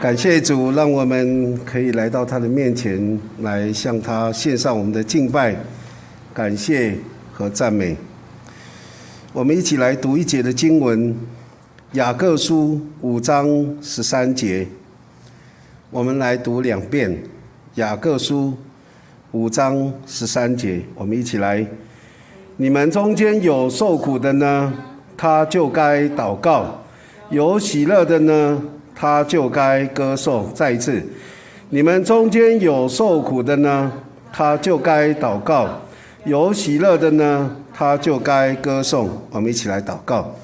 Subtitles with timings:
[0.00, 5.56] 感谢主，让我们可以来到他的面前，来向他献上我们的敬拜、
[6.32, 6.94] 感谢
[7.32, 7.96] 和赞美。
[9.32, 11.12] 我们一起来读一节的经文，
[11.94, 13.48] 《雅各书》五章
[13.82, 14.68] 十三节。
[15.90, 17.10] 我们来读两遍，
[17.74, 18.50] 《雅各书》
[19.32, 20.80] 五章十三节。
[20.94, 21.66] 我们一起来。
[22.56, 24.72] 你们中间有受苦的呢，
[25.16, 26.84] 他就该祷告；
[27.30, 28.62] 有喜乐的呢，
[28.98, 30.52] 他就该歌颂。
[30.52, 31.00] 再一次，
[31.70, 33.92] 你们中间有受苦的呢，
[34.32, 35.68] 他就该祷告；
[36.24, 39.08] 有喜乐的呢，他就该歌颂。
[39.30, 40.34] 我们一起来祷告。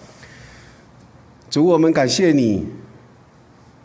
[1.50, 2.64] 主，我们感谢你，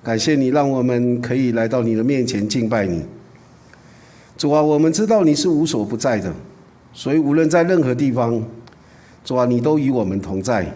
[0.04, 3.04] 感谢你，让我们可以来到你的面前敬拜你。
[4.38, 6.32] 主啊，我们知道你是无所不在的。
[6.94, 8.40] 所以，无论在任何地方，
[9.26, 10.72] 主啊，你都与我们同在。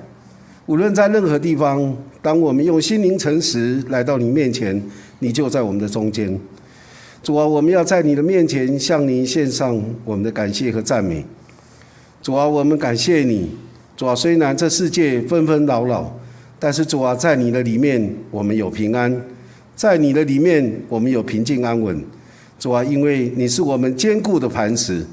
[0.65, 4.81] 无论在任何地方，当我们用心灵诚实来到你面前，
[5.19, 6.39] 你就在我们的中间。
[7.21, 11.25] 主啊，我们要在你的面前向你献上我们的感谢和赞美。
[12.21, 13.49] 主啊，我们感谢你。
[13.97, 16.17] 主啊，虽然这世界纷纷扰扰，
[16.57, 19.21] 但是主啊，在你的里面我们有平安，
[19.75, 22.01] 在你的里面我们有平静安稳。
[22.57, 25.05] 主啊，因为你是我们坚固的磐石。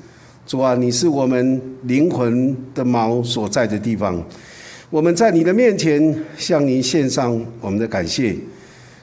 [0.46, 4.22] 主啊，你是我们灵魂的锚所在的地方。
[4.90, 8.34] 我们在你的面前向您献上我们的感谢，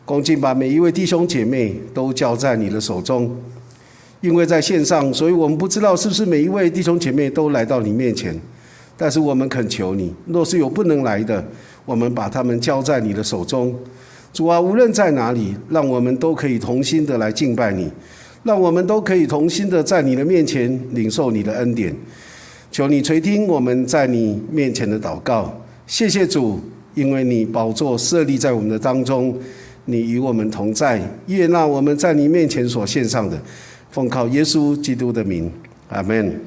[0.03, 3.33] 恭敬把每一位弟兄姐妹都交在你的手中。
[4.19, 8.37] 因为在线上，所以我们不知道是不是每一位弟兄姐妹都来到你面前。
[8.97, 11.41] 但是我们恳求你，若是有不能来的，
[11.85, 13.73] 我们把他们交在你的手中。
[14.33, 17.89] 主啊，无论在哪里，让我们都可以同心的来敬拜你。
[18.43, 21.95] 让我们都可以同心的在你的面前领受你的恩典，
[22.71, 25.61] 求你垂听我们在你面前的祷告。
[25.87, 26.59] 谢谢主，
[26.93, 29.35] 因为你宝座设立在我们的当中，
[29.85, 33.41] 你与我们同在，悦纳我们在你面前所献上的，
[33.89, 35.51] 奉靠耶稣基督的名，
[35.89, 36.39] 阿门。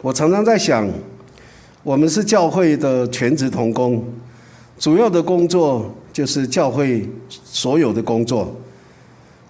[0.00, 0.88] 我常常在想，
[1.82, 4.02] 我们是教会的全职同工，
[4.78, 5.94] 主要的工作。
[6.10, 8.52] 就是教会所有的工作，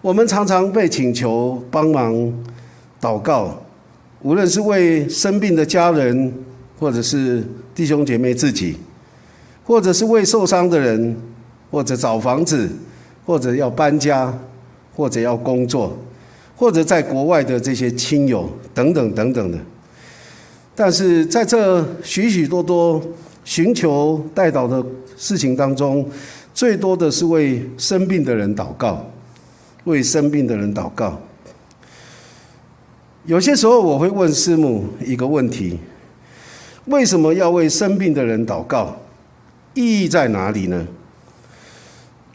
[0.02, 2.12] 我们常常被请求帮忙
[3.00, 3.58] 祷告，
[4.22, 6.32] 无论是为生病的家人，
[6.78, 8.76] 或者是弟兄姐妹自己，
[9.64, 11.16] 或者是为受伤的人，
[11.70, 12.68] 或者找房子，
[13.24, 14.36] 或者要搬家，
[14.94, 15.96] 或者要工作，
[16.56, 19.58] 或者在国外的这些亲友等等等等的。
[20.74, 23.02] 但是在这许许多多
[23.44, 24.84] 寻求代祷的
[25.16, 26.08] 事情当中，
[26.52, 29.08] 最多的是为生病的人祷告，
[29.84, 31.20] 为生病的人祷告。
[33.28, 35.78] 有些时候我会问师母一个问题：
[36.86, 38.96] 为什么要为生病的人祷告？
[39.74, 40.86] 意义在哪里呢？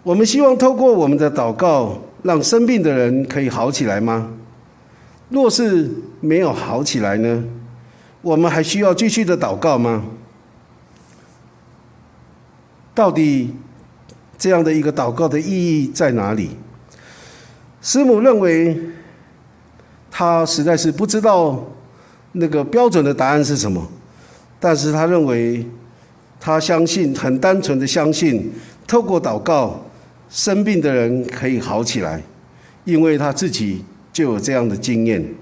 [0.03, 4.33] 我们希望透过我们的祷告，让生病的人可以好起来吗？
[5.29, 5.89] 若是
[6.21, 7.43] 没有好起来呢？
[8.21, 10.05] 我们还需要继续的祷告吗？
[12.93, 13.55] 到底？
[14.37, 15.49] 这样的一个祷告的意
[15.83, 16.51] 义在哪里？
[17.81, 18.77] 师母认为，
[20.15, 21.59] 他实在是不知道
[22.33, 23.83] 那个标准的答案是什么，
[24.59, 25.65] 但是他认为，
[26.39, 28.53] 他相信很单纯的相信，
[28.85, 29.83] 透过祷告，
[30.29, 32.21] 生病的人可以好起来，
[32.85, 35.33] 因为他自己就有这样的经验。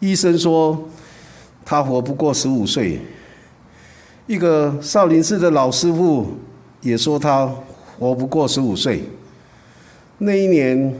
[0.00, 0.88] 医生说，
[1.64, 2.98] 他活不过十五岁。
[4.26, 6.36] 一个少林寺的老师傅
[6.80, 7.48] 也说他
[7.96, 9.04] 活不过十五岁。
[10.18, 10.92] 那一年，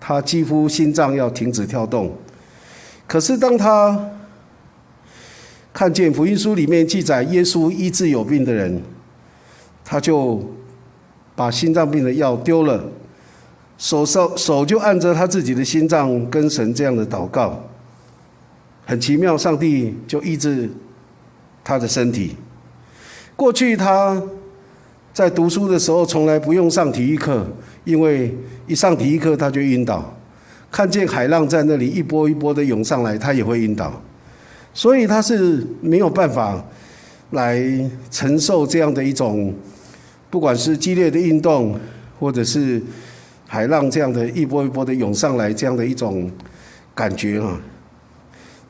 [0.00, 2.16] 他几乎心脏要停止跳动。
[3.06, 4.10] 可是当他
[5.72, 8.82] 看见福音书里面记载耶稣医治有病的人，
[9.84, 10.42] 他就
[11.34, 12.84] 把心脏病的药丢了，
[13.78, 17.62] 手手手就按着他自己的心脏跟神这样的祷告。
[18.84, 20.68] 很奇妙，上帝就医治
[21.62, 22.34] 他的身体。
[23.36, 24.20] 过去他
[25.12, 27.46] 在读书的时候，从来不用上体育课，
[27.88, 28.36] 因为
[28.66, 30.14] 一上体育课他就晕倒。
[30.70, 33.90] 看见海浪在那里一波一波的涌上来，他也会晕倒。
[34.74, 36.62] 所以他是没有办法
[37.30, 37.58] 来
[38.10, 39.54] 承受这样的一种，
[40.28, 41.80] 不管是激烈的运动，
[42.20, 42.82] 或者是
[43.46, 46.30] 海浪这样的一波一波的涌上来这样的一种
[46.94, 47.58] 感觉啊。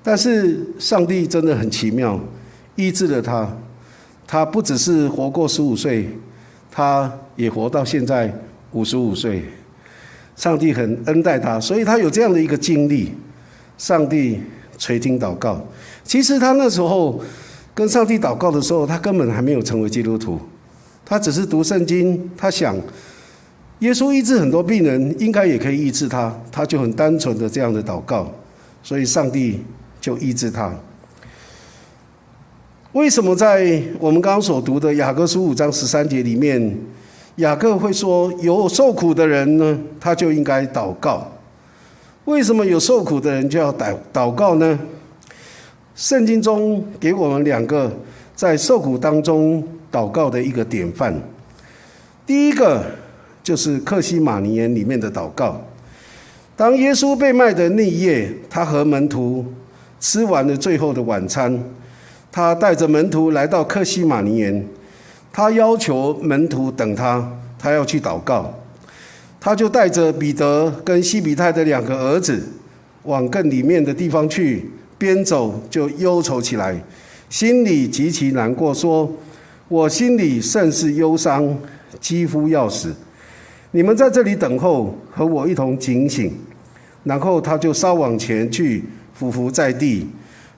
[0.01, 2.21] 但是上帝真的很奇妙，
[2.77, 3.51] 医治了他。
[4.29, 6.09] 他不只是活过十五岁，
[6.71, 8.33] 他也活到现在
[8.73, 9.43] 五十五岁。
[10.37, 13.13] 上帝很恩待他，所以他有这样的一个经历。
[13.77, 14.41] 上帝
[14.77, 15.61] 垂听祷告。
[16.05, 17.21] 其实他那时候
[17.75, 20.39] 跟上帝祷告的时候，他根本还没有成为基督徒，
[21.05, 22.77] 他只是读圣经，他想
[23.81, 28.33] 耶稣医治很多病人，应该也可以医治他，他就很单纯的这样的祷告，
[28.83, 29.61] 所以上帝
[30.01, 30.73] 就医治他。
[32.93, 36.77] 为什么在我们刚刚所读的雅各书五章十三节里面，
[37.39, 41.27] 雅各会说有受苦的人呢，他就应该祷告？
[42.25, 44.79] 为什么有受苦的人就要祷祷告呢？
[45.95, 47.93] 圣经中给我们两个
[48.35, 51.15] 在受苦当中祷告的一个典范。
[52.27, 52.85] 第一个
[53.43, 55.61] 就是克西马尼园里面的祷告。
[56.57, 59.45] 当耶稣被卖的那一夜，他和门徒
[60.01, 61.57] 吃完了最后的晚餐，
[62.33, 64.67] 他带着门徒来到克西马尼园，
[65.33, 68.55] 他要求门徒等他，他要去祷告。
[69.41, 72.43] 他就带着彼得跟西比泰的两个儿子
[73.05, 74.71] 往更里面的地方去。
[74.99, 76.77] 边走就忧愁起来，
[77.31, 79.09] 心里极其难过，说
[79.69, 81.57] ：“我心里甚是忧伤，
[82.01, 82.93] 几乎要死。
[83.71, 86.33] 你们在这里等候，和我一同警醒。”
[87.05, 88.83] 然后他就稍往前去，
[89.15, 90.09] 伏伏在地，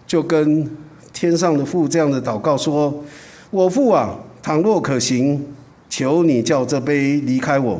[0.06, 0.66] 就跟
[1.12, 3.04] 天上的父这样的祷告说
[3.52, 5.44] ：“我父啊，倘若可行，
[5.88, 7.78] 求你叫这杯离开我；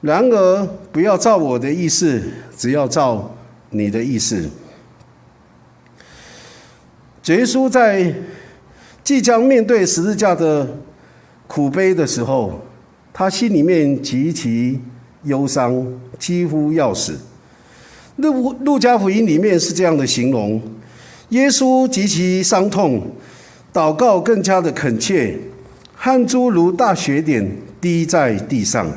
[0.00, 2.22] 然而不要照我的意思，
[2.56, 3.34] 只要照
[3.70, 4.48] 你的意思。”
[7.26, 8.12] 耶稣在
[9.04, 10.66] 即将面对十字架的
[11.46, 12.60] 苦悲的时候，
[13.12, 14.80] 他心里面极其
[15.22, 15.86] 忧伤，
[16.18, 17.16] 几乎要死。
[18.16, 20.60] 路路加福音里面是这样的形容：
[21.28, 23.12] 耶稣极其伤痛，
[23.72, 25.38] 祷告更加的恳切，
[26.02, 27.46] 汗珠如大雪点
[27.78, 28.90] 滴在地上。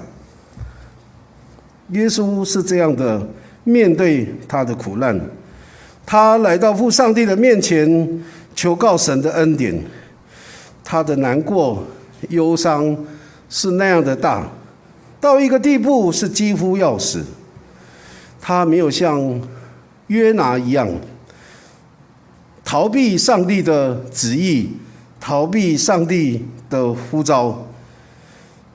[1.89, 3.21] 耶稣是这样的
[3.65, 5.19] 面对他的苦难。
[6.05, 8.23] 他来到父上帝的面前，
[8.55, 9.77] 求告神的恩典。
[10.81, 11.83] 他的难过、
[12.29, 12.95] 忧伤
[13.49, 14.47] 是那样的大，
[15.19, 17.21] 到一个地步是几乎要死。
[18.39, 19.41] 他没有像
[20.07, 20.89] 约拿一样
[22.63, 24.69] 逃避上帝的旨意，
[25.19, 26.45] 逃避上帝
[26.77, 27.67] 的呼召。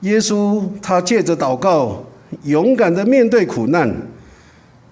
[0.01, 2.03] 耶稣他借着祷告，
[2.43, 3.93] 勇敢的面对苦难，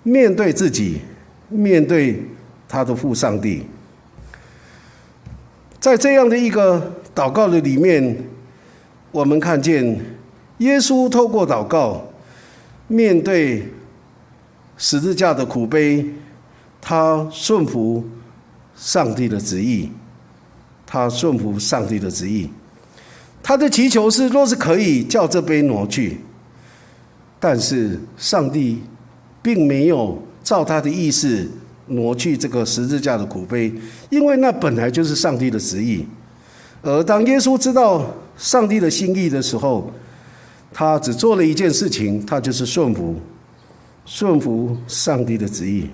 [0.04, 1.02] 面对自己。
[1.50, 2.22] 面对
[2.68, 3.64] 他的父上帝，
[5.80, 8.22] 在这样的一个祷告的里面，
[9.14, 9.98] 我们看见
[10.58, 12.06] 耶稣透过祷告，
[12.90, 13.72] 面对
[14.76, 16.06] 十字架的苦悲，
[16.82, 18.06] 他顺服
[18.76, 19.90] 上帝的旨意，
[20.86, 22.50] 他顺服上帝的旨意，
[23.48, 26.18] 他的祈求是：若是可以叫这杯挪去，
[27.40, 28.82] 但是上帝
[29.42, 30.22] 并没有。
[30.44, 31.46] 照他的意思
[31.88, 33.74] 挪去这个十字架的苦悲，
[34.10, 36.06] 因为那本来就是上帝的旨意。
[36.82, 39.92] 而当耶稣知道上帝的心意的时候，
[40.74, 43.16] 他只做了一件事情，他就是顺服，
[44.06, 45.90] 顺服上帝的旨意。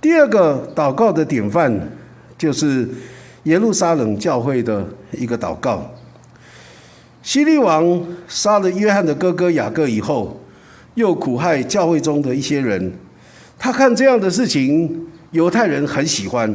[0.00, 1.88] 第二个祷告的典范，
[2.36, 2.88] 就是
[3.44, 5.90] 耶路撒冷教会的一个祷告。
[7.22, 10.36] 希律王杀了约翰的哥哥雅各以后。
[10.96, 12.92] 又苦害教会中的一些人，
[13.56, 16.52] 他看这样的事情，犹太人很喜欢，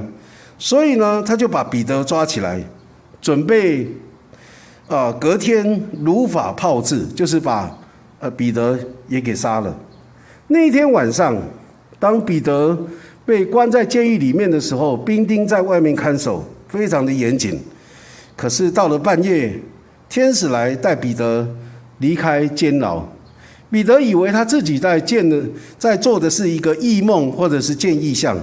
[0.60, 2.62] 所以呢，他就把彼得抓起来，
[3.22, 3.88] 准备
[4.88, 7.76] 啊，隔天如法炮制，就是把
[8.20, 8.78] 呃彼得
[9.08, 9.76] 也给杀了。
[10.48, 11.36] 那一天晚上，
[11.98, 12.78] 当彼得
[13.26, 17.60] 被关在监狱里面的时候，兵丁在外面看守，非常的严谨。
[18.36, 19.60] 可是到了半夜，
[20.10, 21.48] 天使来带彼得
[22.00, 23.04] 离开监牢。
[23.72, 25.42] 彼得以为他自己在见的、
[25.78, 28.38] 在做的是一个异梦，或者是见异象，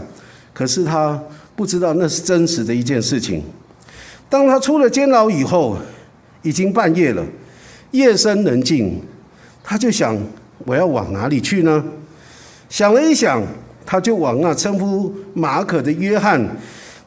[0.53, 1.19] 可是他
[1.57, 3.43] 不知道那是真实的一件事情。
[4.29, 5.79] 当他出了监牢以后，
[6.43, 7.25] 已经半夜了，
[7.93, 9.01] 夜深人静，
[9.63, 10.19] 他就想：
[10.67, 11.83] 我要往哪里去呢？
[12.69, 13.43] 想了一想，
[13.87, 16.57] 他就往那称呼马可的约翰，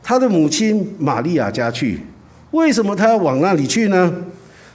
[0.08, 2.00] 他的母亲玛利亚家去。
[2.52, 4.14] 为什么他要往那里去呢？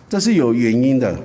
[0.09, 1.17] 这是有原因的。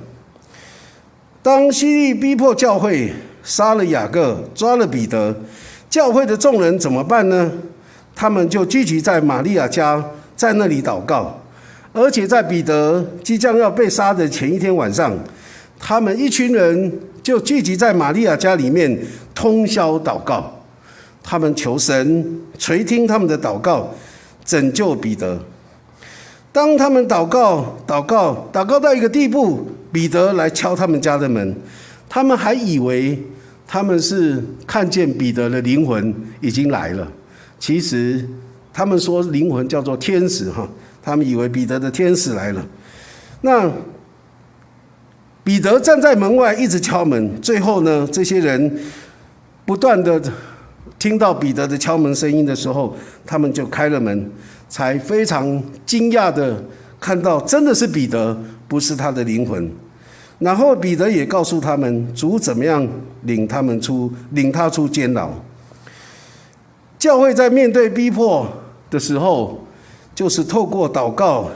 [1.42, 5.34] 当希利逼迫教会杀了雅各，抓了彼得，
[5.90, 7.50] 教会的众人怎么办呢？
[8.14, 10.02] 他们就聚集在玛利亚家，
[10.36, 11.40] 在那里祷告。
[11.92, 15.12] 而且在彼得即将要被杀的前一天晚上，
[15.80, 18.96] 他们一群人就聚集在玛利亚家里面
[19.34, 20.55] 通宵祷告。
[21.26, 23.92] 他们求神垂听他们的祷告，
[24.44, 25.38] 拯救彼得。
[26.52, 29.66] 当他们祷告、祷告、祷告到一个地步。
[29.92, 31.56] 彼得来敲他们家的门，
[32.06, 33.18] 他们还以为
[33.66, 37.10] 他们是看见彼得的灵魂已经来了，
[37.58, 38.28] 其实
[38.74, 40.68] 他们说灵魂叫做天使哈，
[41.02, 42.62] 他们以为彼得的天使来了。
[43.40, 43.72] 那
[45.42, 48.78] 彼得站在门外一直敲门，最后呢，这些人
[49.64, 50.20] 不断的
[50.98, 54.30] 听到彼得的敲门声音的时候，他们就开了门，
[54.68, 56.62] 才非常惊讶的
[56.98, 59.70] 看到真的是彼得，不是他的灵魂。
[60.38, 62.86] 然后彼得也告诉他们，主怎么样
[63.22, 65.30] 领他们出，领他出监牢。
[66.98, 68.46] 教会在面对逼迫
[68.90, 69.64] 的时候，
[70.14, 71.50] 就是透过祷告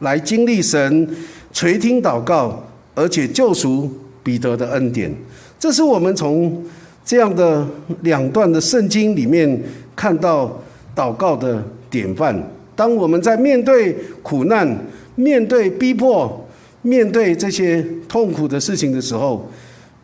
[0.00, 1.08] 来经历神
[1.52, 2.64] 垂听祷告，
[2.94, 3.90] 而且救赎
[4.22, 5.14] 彼得的恩典。
[5.58, 6.64] 这是我们从
[7.04, 7.66] 这样的
[8.02, 9.62] 两段的圣经里面
[9.94, 10.60] 看到
[10.96, 12.34] 祷告的典范。
[12.74, 13.92] 当我们在面对
[14.22, 14.76] 苦难、
[15.14, 16.40] 面对逼迫。
[16.86, 19.48] 面对这些痛苦的事情的时候，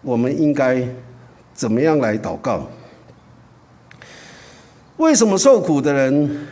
[0.00, 0.82] 我们应该
[1.52, 2.66] 怎么样来祷告？
[4.96, 6.46] 为什么受苦的人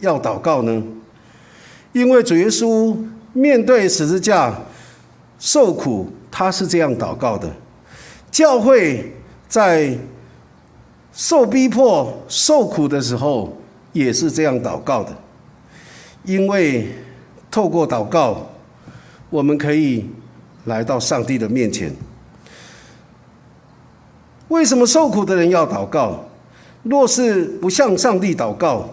[0.00, 0.82] 要祷告呢？
[1.92, 2.96] 因为主耶稣
[3.32, 4.52] 面对十字架
[5.38, 7.46] 受苦，他是这样祷告的；
[8.32, 9.12] 教会
[9.52, 9.94] 在
[11.12, 13.54] 受逼迫、受苦的时候，
[13.92, 15.14] 也是这样祷告的。
[16.24, 16.88] 因为
[17.50, 18.46] 透过祷告。
[19.28, 20.04] 我们可以
[20.66, 21.90] 来到上帝的面前。
[24.48, 26.22] 为什么受苦的人要祷告？
[26.82, 28.90] 若是不向上帝祷告，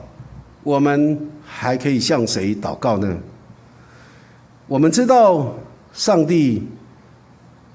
[0.64, 3.18] 我们还可以向谁祷告呢？
[4.66, 5.54] 我们知道
[5.92, 6.66] 上帝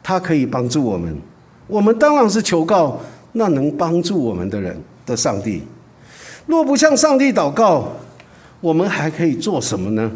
[0.03, 1.21] 他可以帮助我们，
[1.67, 3.01] 我们当然是求告
[3.33, 5.63] 那能帮助我们的人的上帝。
[6.47, 7.89] 若不向上帝祷告，
[8.61, 10.11] 我们还可以做什么呢？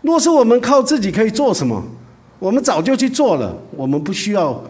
[0.00, 1.82] 若是我们靠自己可以做什么，
[2.38, 3.54] 我们早就去做了。
[3.76, 4.62] 我们不需要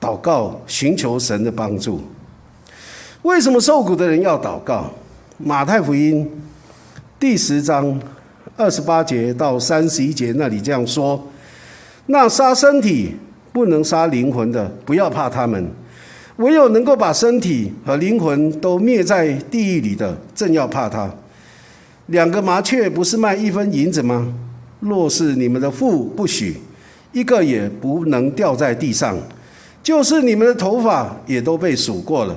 [0.00, 2.00] 祷告寻求神的帮助。
[3.22, 4.90] 为什么受苦的人要祷告？
[5.38, 6.30] 马太福音
[7.18, 7.98] 第十章
[8.56, 11.20] 二十八节到三十一节那里这样说：
[12.06, 13.16] 那杀身体
[13.54, 15.62] 不能杀灵魂的，不要怕他们；
[16.38, 21.08] 唯有能够把身体和灵魂都灭在地狱里的，正要怕他。
[22.06, 24.34] 两个麻雀不是卖一分银子吗？
[24.80, 26.56] 若是你们的父不许，
[27.12, 29.14] 一个也不能掉在地上；
[29.84, 32.36] 就是你们的头发也都被数过了，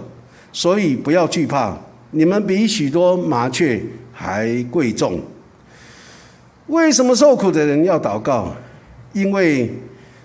[0.54, 1.76] 所以不要惧怕，
[2.12, 3.82] 你们比许多麻雀
[4.14, 5.20] 还贵重。
[6.68, 8.54] 为什么受苦的人要祷告？
[9.14, 9.74] 因为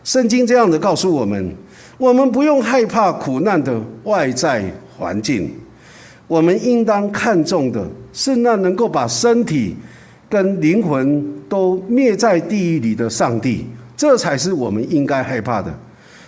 [0.04, 1.54] 圣经这样的告诉我们：
[1.98, 4.64] 我们不用害怕苦难的外在
[4.98, 5.50] 环境，
[6.26, 7.86] 我们应当看重的。
[8.14, 9.74] 是那能够把身体
[10.28, 13.64] 跟灵魂都灭在地狱里的上帝，
[13.96, 15.72] 这才是我们应该害怕的。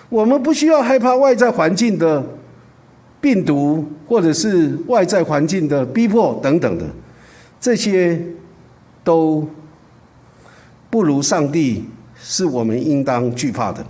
[0.09, 2.25] 我们不需要害怕外在环境的
[3.21, 6.87] 病毒，或者是外在环境的逼迫等等的，
[7.61, 8.19] 这些
[9.03, 9.47] 都
[10.89, 11.85] 不如上帝
[12.27, 13.85] 是我们应当惧怕的。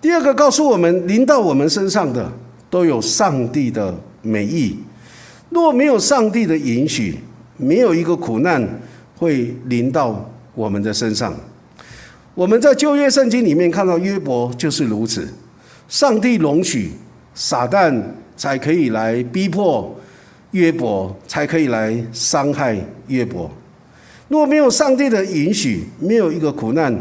[0.00, 2.30] 第二个告诉我们，临到我们身上的
[2.70, 3.92] 都有上帝的
[4.22, 4.78] 美意。
[5.50, 7.18] 若没有上帝的允许，
[7.56, 8.66] 没有一个苦难
[9.16, 11.34] 会临到我们的身上。
[12.34, 15.28] 我们在旧约圣经里面看到约伯就是如此，
[15.88, 16.92] 上帝容许
[17.34, 18.00] 撒旦
[18.36, 19.92] 才可以来逼迫
[20.52, 22.78] 约伯，才可以来伤害
[23.08, 23.50] 约伯。
[24.28, 26.96] 若没有上帝的允许，没有一个苦难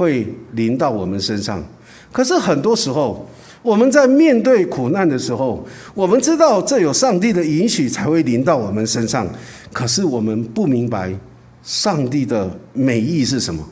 [0.00, 1.62] 会临到我们身上。
[2.10, 3.28] 可是很多时候，
[3.60, 9.28] 我们在面对苦难的时候，我们知道这有上帝的允许才会临到我们身上，
[9.74, 11.14] 可是我们不明白
[11.62, 13.62] 上帝的美意是什么。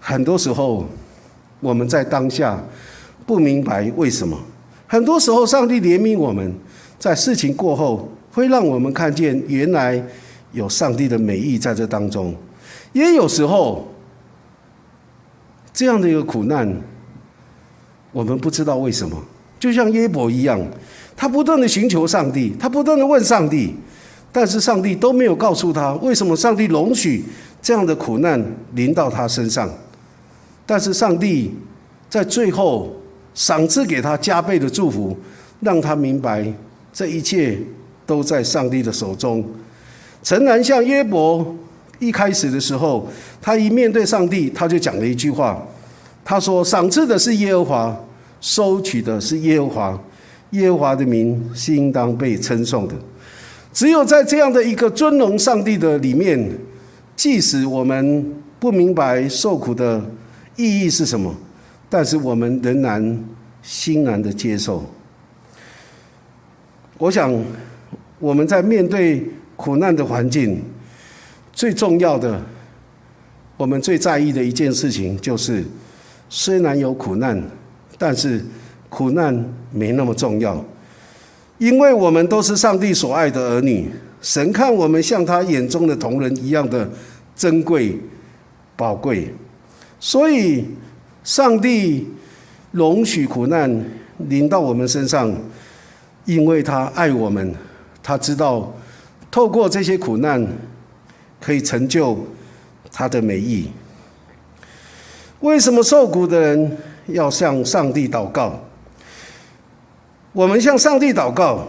[0.00, 0.84] 很多时候，
[1.60, 2.60] 我们在当下
[3.24, 4.36] 不明白为什么。
[4.88, 6.52] 很多时候，上帝怜悯我们，
[6.98, 10.02] 在事情过后，会让我们看见原来
[10.52, 12.34] 有上帝的美意在这当中。
[12.92, 13.86] 也有时候，
[15.78, 16.68] 这样的一个苦难。
[18.10, 19.16] 我们不知道为什么，
[19.60, 20.60] 就像耶伯一样，
[21.16, 23.76] 他不断的寻求上帝，他不断的问上帝，
[24.32, 27.22] 但是上帝都没有告诉他为什么上帝容许
[27.62, 28.44] 这样的苦难
[28.74, 29.70] 临到他身上。
[30.66, 31.54] 但是上帝
[32.10, 32.92] 在最后
[33.32, 35.16] 赏赐给他加倍的祝福，
[35.60, 36.52] 让他明白
[36.92, 37.56] 这一切
[38.04, 39.48] 都在上帝的手中。
[40.24, 41.54] 诚然，像耶伯
[41.98, 43.08] 一开始的时候，
[43.40, 45.60] 他一面对上帝，他就讲了一句话。
[46.24, 48.04] 他说：“赏赐的是耶和华，
[48.40, 50.00] 收取的是耶和华，
[50.50, 52.94] 耶和华的名是应当被称颂的。
[53.72, 56.50] 只有在这样的一个尊荣上帝的里面，
[57.16, 60.02] 即使我们不明白受苦的
[60.56, 61.34] 意义是什么，
[61.88, 63.24] 但是我们仍然
[63.62, 64.84] 欣然的接受。
[66.98, 67.34] 我想，
[68.18, 69.24] 我们在面对
[69.56, 70.62] 苦难的环境，
[71.58, 72.40] 最重要的，
[73.56, 75.64] 我们最在意的一件事情就是，
[76.28, 77.42] 虽然有苦难，
[77.98, 78.40] 但是
[78.88, 79.34] 苦难
[79.72, 80.64] 没那么重要，
[81.58, 83.90] 因为我们都是上帝所爱的儿女，
[84.22, 86.88] 神看我们像他眼中的同人一样的
[87.34, 87.98] 珍贵、
[88.76, 89.34] 宝贵，
[89.98, 90.64] 所以
[91.24, 92.06] 上帝
[92.70, 93.84] 容许苦难
[94.28, 95.34] 临到我们身上，
[96.24, 97.52] 因为他爱我们，
[98.00, 98.72] 他知道。
[99.30, 100.42] 透过这些苦难，
[101.40, 102.18] 可以成就
[102.92, 103.70] 他的美意。
[105.40, 106.76] 为什么受苦的人
[107.06, 108.60] 要向上帝祷告？
[110.32, 111.66] 我们向上帝祷告，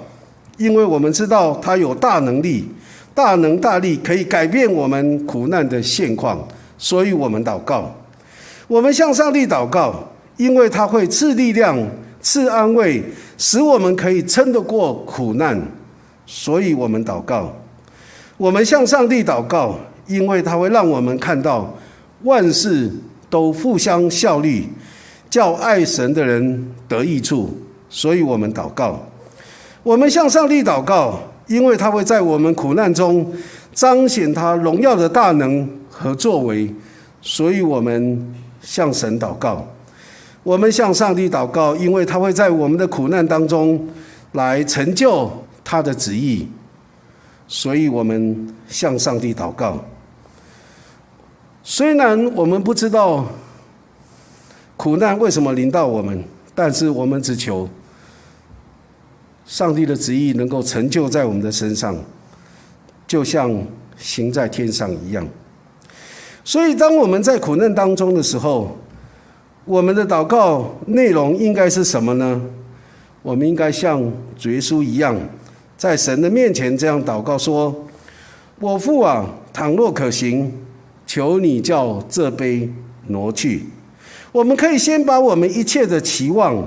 [0.58, 2.68] 因为我们知道他有大能力、
[3.14, 6.48] 大能大力，可以改变我们苦难的现况，
[6.78, 7.96] 所以我们祷告。
[8.68, 10.08] 我们向上帝祷告，
[10.38, 11.78] 因为他会赐力量、
[12.22, 13.04] 赐安慰，
[13.38, 15.60] 使我们可以撑得过苦难。
[16.28, 17.52] 所以我们祷告，
[18.40, 19.78] 我们向上帝祷告，
[20.08, 21.76] 因为他会让我们看到
[22.24, 22.90] 万事
[23.30, 24.70] 都互相效力，
[25.30, 27.54] 叫爱神的人得益处。
[27.90, 28.98] 所以我们祷告，
[29.84, 33.30] 我们向上帝祷告，因为他会在我们苦难中
[33.74, 36.74] 彰显他荣耀的大能和作为。
[37.22, 39.68] 所以我们向神祷告，
[40.44, 43.86] 我们向上帝祷告，因为他会在我们的苦难当中
[44.32, 45.30] 来成就。
[45.62, 46.48] 他的旨意，
[47.52, 49.84] 所以我们向上帝祷告。
[51.64, 53.26] 虽然我们不知道
[54.78, 57.68] 苦难为什么临到我们，但是我们只求
[59.46, 61.98] 上帝的旨意能够成就在我们的身上，
[63.08, 63.52] 就像
[63.98, 65.28] 行在天上一样。
[66.44, 68.78] 所以，当我们在苦难当中的时候，
[69.66, 72.40] 我们的祷告内容应该是什么呢？
[73.24, 74.00] 我们应该像
[74.38, 75.20] 主耶稣一样。
[75.80, 77.74] 在神的面前这样祷告说
[78.60, 80.52] ：“我父啊，倘若可行，
[81.08, 82.70] 求你叫这杯
[83.08, 83.64] 挪去。”
[84.34, 86.62] 我们可以先把我们一切的期望、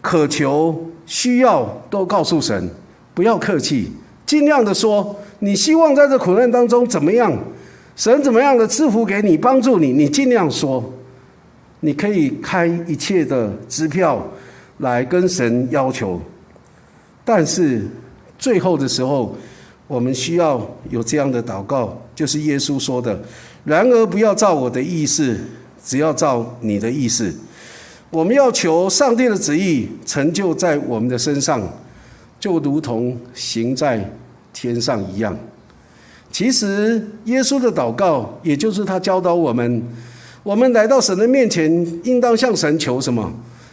[0.00, 2.70] 渴求、需要都告诉神，
[3.14, 3.90] 不要客气，
[4.24, 5.16] 尽量的说。
[5.40, 7.36] 你希望在这苦难当中怎么样？
[7.96, 9.92] 神怎么样的赐福给你，帮助你？
[9.92, 10.92] 你尽量说。
[11.80, 14.24] 你可以开一切的支票
[14.78, 16.20] 来跟神要求，
[17.24, 17.84] 但是。
[18.38, 19.34] 最后的时候，
[19.86, 23.18] 我们需要有这样的祷告，就是耶稣说的
[23.64, 25.38] ：“然而不要照我的意思，
[25.84, 27.34] 只要照你的意思。”
[28.10, 31.60] 我们要求上帝的旨意成就在我们的身上，
[32.38, 34.08] 就如同行在
[34.52, 35.36] 天上一样。
[36.30, 39.82] 其实，耶稣的祷告，也就是他教导我们：
[40.42, 41.70] 我们来到神的面前，
[42.04, 43.32] 应当向神求什么？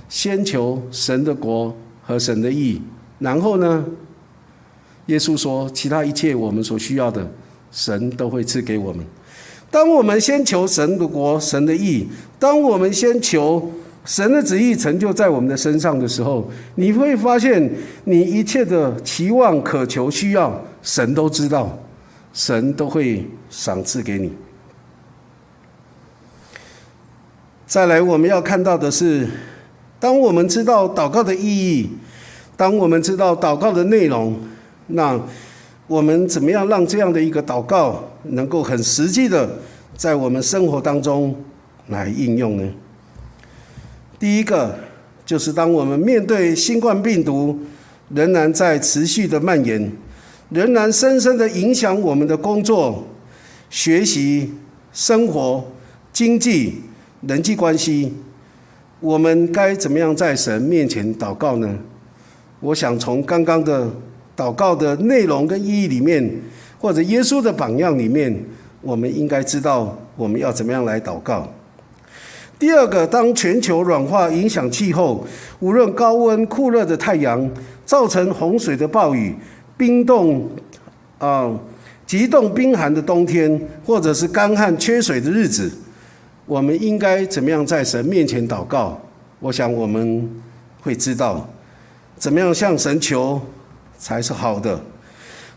[0.09, 2.81] 先求神的国和神的义，
[3.19, 3.85] 然后呢？
[5.07, 7.29] 耶稣说：“其他一切我们所需要的，
[7.71, 9.05] 神都会赐给我们。
[9.69, 12.07] 当我们先求神的国、神的义，
[12.39, 13.69] 当我们先求
[14.05, 17.69] 神的旨意成就在我们的身上的时候，你会发现，
[18.05, 21.77] 你一切的期望、渴求、需要，神都知道，
[22.31, 24.31] 神都会赏赐给你。
[27.67, 29.27] 再来，我们要看到的是，
[29.99, 31.89] 当我们知道祷告的意义，
[32.55, 34.39] 当我们知道祷告的内容。”
[34.87, 35.19] 那
[35.87, 39.59] 我们怎么样让这样的一个祷告能够很实际的
[39.95, 41.35] 在我们生活当中
[41.87, 42.69] 来应用呢？
[44.17, 44.77] 第一个
[45.25, 47.59] 就是当我们面对新冠病毒
[48.09, 49.91] 仍然在持续的蔓延，
[50.49, 53.05] 仍然深深的影响我们的工作、
[53.69, 54.53] 学习、
[54.93, 55.65] 生活、
[56.11, 56.81] 经济、
[57.21, 58.13] 人际关系，
[58.99, 61.77] 我们该怎么样在神面前祷告呢？
[62.61, 63.89] 我想从刚刚的。
[64.35, 66.29] 祷告的内容跟意义里面，
[66.79, 68.35] 或者耶稣的榜样里面，
[68.81, 71.47] 我们应该知道我们要怎么样来祷告。
[72.59, 75.25] 第二个，当全球软化影响气候，
[75.59, 77.49] 无论高温酷热的太阳
[77.85, 79.35] 造成洪水的暴雨、
[79.75, 80.49] 冰冻
[81.17, 81.51] 啊
[82.05, 85.69] 极冻冰寒的冬天，或者是干旱缺水的日子，
[86.45, 88.99] 我们应该怎么样在神面前祷告？
[89.39, 90.29] 我想我们
[90.81, 91.47] 会知道
[92.17, 93.41] 怎么样向神求。
[94.03, 94.77] 才是好的。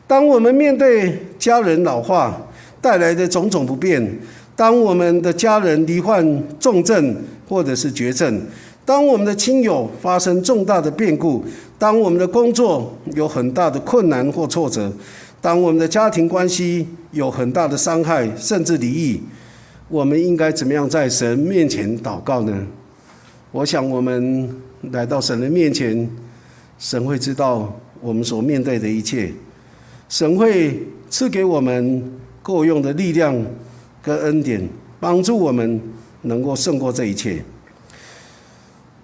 [0.07, 2.41] 当我们面对家人老化
[2.81, 4.09] 带来的种种不便，
[4.55, 6.25] 当我们的家人罹患
[6.61, 7.17] 重症
[7.49, 8.41] 或者是绝症，
[8.85, 11.45] 当我们的亲友发生重大的变故，
[11.77, 14.93] 当我们的工作有很大的困难或挫折，
[15.41, 19.21] 当我们的家庭关系有很大的伤害甚至离异，
[19.89, 22.57] 我们应该怎么样在神面前祷告呢？
[23.51, 24.49] 我想，我们
[24.93, 26.09] 来到神的面前，
[26.79, 27.77] 神会知道。
[28.07, 29.33] 我们所面对的一切，
[30.09, 32.01] 神会赐给我们
[32.41, 33.35] 够用的力量
[34.01, 34.63] 跟恩典，
[35.01, 35.81] 帮助我们
[36.23, 37.43] 能够胜过这一切。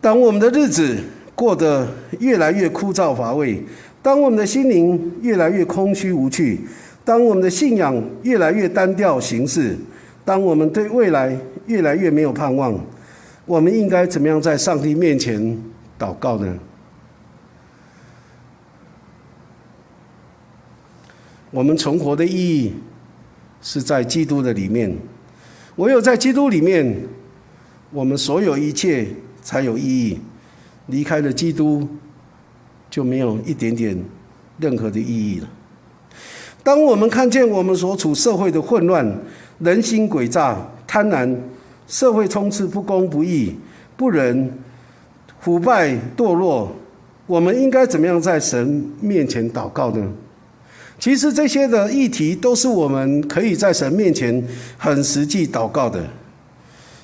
[0.01, 0.97] 当我们的日子
[1.35, 1.89] 过得
[2.21, 3.61] 越来越枯燥乏味，
[4.01, 6.61] 当我们的心灵越来越空虚无趣，
[7.05, 9.77] 当我们的信仰越来越单调形式，
[10.25, 11.37] 当我们对未来
[11.67, 12.79] 越来越没有盼望，
[13.47, 15.59] 我们应该怎么样在上帝面前
[15.99, 16.57] 祷告呢？
[21.53, 22.73] 我们存活的意义
[23.61, 24.93] 是在基督的里面，
[25.77, 26.97] 唯有在基督里面，
[27.93, 29.07] 我们所有一切
[29.43, 30.19] 才有意义。
[30.87, 31.87] 离开了基督，
[32.91, 33.97] 就没有一点点
[34.59, 35.49] 任何的意义了。
[36.65, 39.17] 当我们看见我们所处社会的混乱、
[39.61, 41.37] 人心诡诈、贪婪，
[41.87, 43.55] 社会充斥不公不义、
[43.97, 44.53] 不仁、
[45.39, 46.73] 腐败堕落，
[47.27, 50.13] 我们应该怎么样在神面前祷告呢？
[51.03, 54.41] 其实这些的议题都是我们可以在神面前
[54.79, 56.01] 很实际祷告的，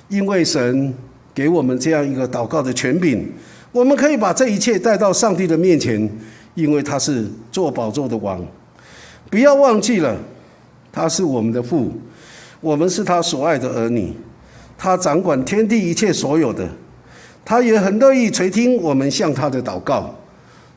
[0.07, 0.93] 因为神
[1.35, 3.27] 给我们这样一个祷告的权柄，
[3.73, 6.09] 我们可以把这一切带到上帝的面前，
[6.55, 8.41] 因为他是做宝座的王。
[9.29, 10.15] 不要忘记了，
[10.93, 11.91] 他是我们的父，
[12.61, 14.13] 我们是他所爱的儿女，
[14.77, 16.65] 他掌管天地一切所有的，
[17.43, 20.15] 他也很乐意垂听我们向他的祷告，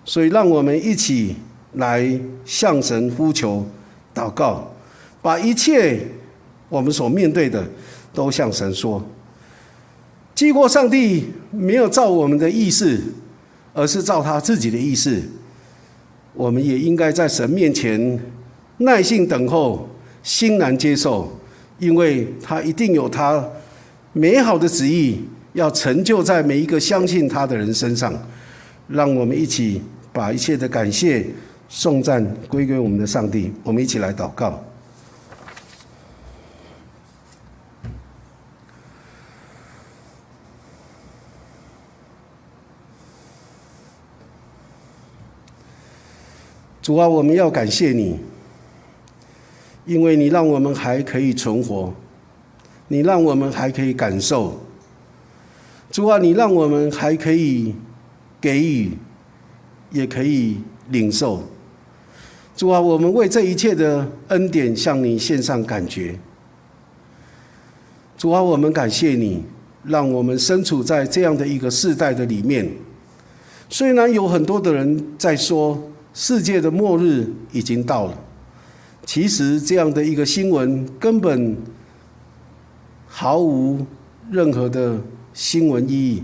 [0.05, 1.37] 所以让我们一起。
[1.75, 3.67] 来向神呼求、
[4.15, 4.73] 祷告，
[5.21, 6.01] 把一切
[6.69, 7.67] 我们所面对的
[8.13, 9.03] 都向神说。
[10.35, 13.01] 既过上帝没有照我们的意思，
[13.75, 15.23] 而是照他自己的意思，
[16.35, 18.19] 我们也应该在神面前
[18.79, 19.89] 耐心等候、
[20.23, 21.31] 欣然接受，
[21.79, 23.47] 因为他一定有他
[24.13, 25.21] 美好的旨意
[25.53, 28.13] 要成就在每一个相信他的人身上。
[28.89, 29.81] 让我们一起
[30.13, 31.25] 把一切的感谢。
[31.75, 34.63] 颂赞归给我们的上帝，我们一起来祷告。
[46.83, 48.21] 主啊，我们要感谢你，
[49.87, 51.95] 因为你让我们还可以存活，
[52.89, 54.61] 你让我们还可以感受。
[55.91, 57.75] 主啊，你让我们还可以
[58.39, 58.99] 给予，
[59.91, 61.43] 也可以领受。
[62.55, 66.19] 主啊，我们为这一切的恩典向你献上感觉。
[68.17, 69.43] 主啊，我们感谢你，
[69.85, 72.71] 让我们身处在这样的一个世代的里面。
[73.69, 78.19] 虽然有很多的人在说世界的末日已经到了，
[79.07, 81.57] 其实这样的一个新闻根本
[83.09, 83.85] 毫无
[84.31, 85.01] 任何的
[85.33, 86.23] 新闻意义，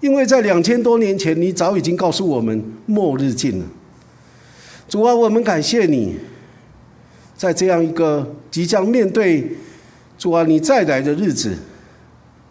[0.00, 3.64] 因为在两千多年前，你早已经告诉我们末日近了。
[4.88, 6.14] 主啊，我们感谢你，
[7.36, 9.44] 在这样一个即将面对
[10.16, 11.56] 主啊你再来的日子，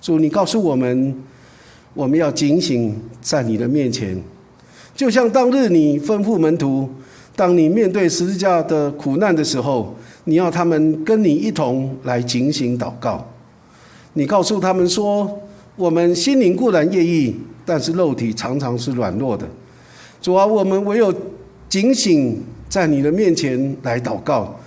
[0.01, 1.15] 主你告诉我们，
[1.93, 4.21] 我们要警醒在你的面前，
[4.93, 6.89] 就像当日你吩咐门徒，
[7.37, 9.95] 当你面对十字架的苦难的时候，
[10.25, 13.25] 你要他们跟你一同来警醒祷告。
[14.11, 15.39] 你告诉他们说，
[15.77, 17.33] 我们心灵固然愿意，
[17.65, 19.47] 但是肉体常常是软弱的。
[20.21, 21.15] 主啊，我们唯有。
[21.67, 24.57] 警醒在你的面前来祷告，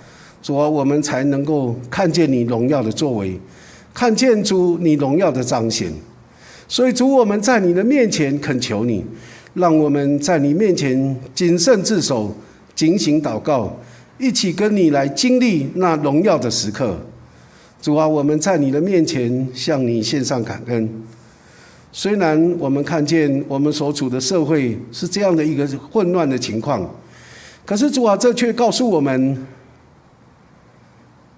[0.41, 3.39] 主啊，我们才能够看见你荣耀的作为，
[3.93, 5.91] 看见主你荣耀的彰显。
[6.67, 9.03] 所以主，我们在你的面前恳求你，
[9.55, 12.35] 让我们在你面前谨慎自守，
[12.75, 13.75] 警醒祷告，
[14.19, 16.99] 一起跟你来经历那荣耀的时刻。
[17.81, 20.87] 主啊，我们在你的面前向你献上感恩。
[21.91, 26.87] 虽然我们看见我们所处的社会是这样的一个混乱的情况，
[27.65, 29.47] 可是主啊，这却告诉我们，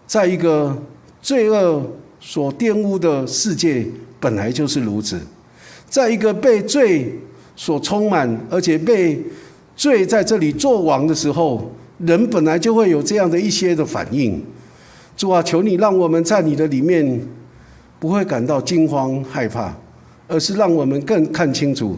[0.06, 0.78] 在一个
[1.22, 1.82] 罪恶
[2.20, 3.86] 所玷污的世界，
[4.20, 5.18] 本来就是如此；
[5.88, 7.18] 在一个被罪
[7.56, 9.24] 所充满，而且被
[9.76, 14.44] 罪在这里作王的时候，人本来就会有这样的一些的反应。
[15.16, 17.22] 主啊，求你让我们在你的里面
[18.00, 19.74] 不会感到惊慌害怕。
[20.32, 21.98] 而是让我们更看清楚，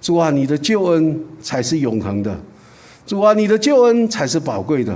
[0.00, 2.36] 主啊，你的救恩才是永恒的，
[3.06, 4.94] 主啊，你的救恩才是宝贵的。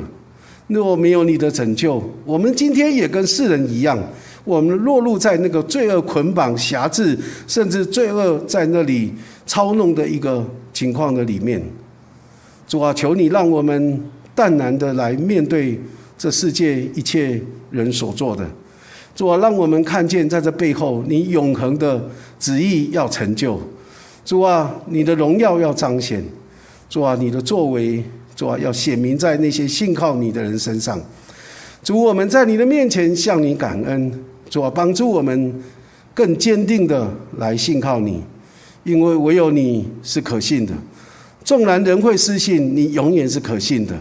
[0.67, 3.99] 若没有你的拯救，我们今天也跟世人一样，
[4.45, 7.17] 我们落入在那个罪恶捆绑、辖制，
[7.47, 9.13] 甚至罪恶在那里
[9.47, 11.63] 操弄的一个情况的里面。
[12.67, 14.03] 主啊，求你让我们
[14.35, 15.79] 淡然的来面对
[16.19, 17.41] 这世界一切
[17.71, 18.49] 人所做的。
[19.15, 22.03] 主啊，让我们看见在这背后，你永恒的
[22.39, 23.61] 旨意要成就。
[24.25, 26.25] 主啊，你的荣耀要彰显。
[26.89, 28.03] 主啊，你的作为
[28.35, 31.01] 主啊，要显明在那些信靠你的人身上。
[31.83, 34.13] 主，我们在你的面前向你感恩，
[34.49, 35.63] 主啊，帮助我们
[36.15, 38.23] 更坚定的来信靠你，
[38.85, 40.73] 因为唯有你是可信的。
[41.45, 43.95] 纵然人会失信，你永远是可信的。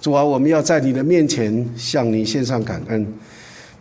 [0.00, 3.06] 主啊，我们要在你的面前向你献上感恩，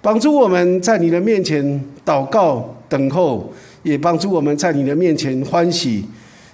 [0.01, 3.51] 帮助我们在你的面前祷告等候，
[3.83, 6.05] 也帮助我们在你的面前欢喜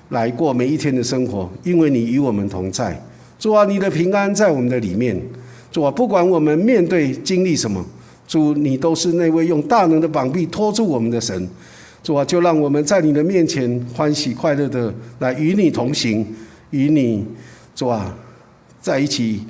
[0.10, 3.00] 来过每一天的生活，因为你与我们同在。
[3.38, 5.20] 主啊，你的平安在我们的里面。
[5.72, 7.86] 主啊，不管我们面对经历什么，
[8.28, 11.48] 主你都是那位用大能的膀臂托住我们的神。
[12.02, 16.26] 主啊，就让我们在你的面前欢喜快乐的来与你同行，
[16.72, 17.24] 与你
[17.76, 18.18] 主啊
[18.82, 19.42] 在一起。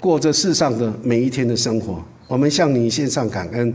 [0.00, 2.02] 过这世上的每一天的生活，
[2.32, 3.70] 我们向你献上感恩，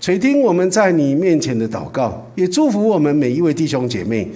[0.00, 4.28] 垂听我们在你面前的祷告，也祝福我们每一位弟兄姐妹，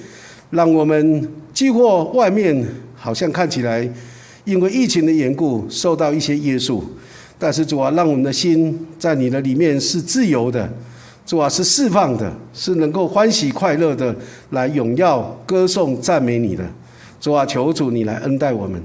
[0.51, 3.93] 让我们既或外面好像看起来
[4.45, 6.85] 因为疫情的缘故受到一些约束，
[7.37, 10.73] 但是主啊，让我们的心在你的里面是自由的，
[11.27, 14.15] 主啊是释放的，是能够欢喜快乐的
[14.51, 16.65] 来荣耀歌颂赞美你的，
[17.21, 18.81] 主啊，求主你来恩待我们。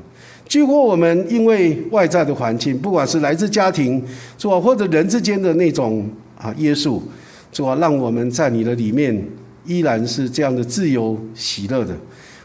[0.47, 4.01] 几乎我们因为外在的环境，不管是来自家庭，
[4.38, 7.03] 是吧，或者人之间的那种啊约束，
[7.51, 9.21] 主啊，让我们在你的里面
[9.65, 11.93] 依然是这样的自由喜乐的。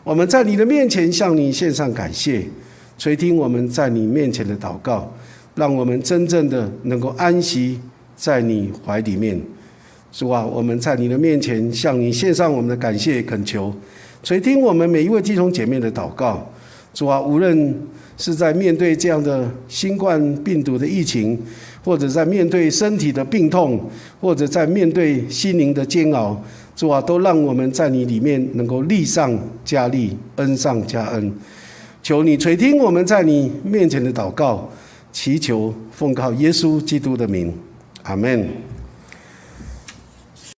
[0.03, 2.43] 我们在你的面前向你献上感谢，
[2.99, 5.09] 垂听我们在你面前的祷告，
[5.55, 7.79] 让我们真正的能够安息
[8.17, 9.41] 在你怀里面，
[10.11, 10.45] 主啊？
[10.45, 13.73] 我们在你的面前向你献上我们的感谢恳求，
[14.25, 16.45] 垂听我们每一位弟兄姐妹的祷告。
[16.95, 17.75] 主啊，无论
[18.19, 21.39] 是在面对这样的新冠病毒的疫情，
[21.83, 23.81] 或者在面对身体的病痛，
[24.21, 26.39] 或者在面对心灵的煎熬，
[26.77, 31.33] 主啊，都让我们在你里面能够力上加力，恩上加恩。
[32.03, 34.69] 求你垂听我们在你面前的祷告，
[35.13, 37.53] 祈求奉靠耶稣基督的名，
[38.03, 38.72] 阿门。